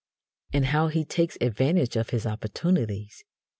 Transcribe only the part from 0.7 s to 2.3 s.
he takes advantage of his